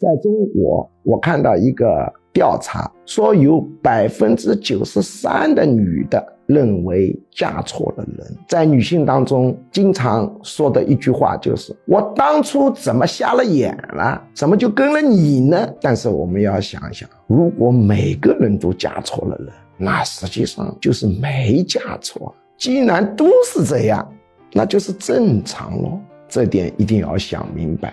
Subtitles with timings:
[0.00, 8.26] 在中国，我看到一个调查说，有百分之九十三的女的认为嫁错了人。
[8.48, 14.18] 在女性当中，经常说的一句话就是：“我当初怎么瞎了眼了？
[14.32, 22.34] 怎么就跟了你呢？”但是我们要想想，如果每个人都嫁错了人，那实际上就是没嫁错。
[22.56, 24.10] 既然都是这样，
[24.54, 26.00] 那就是正常咯。
[26.26, 27.92] 这点一定要想明白。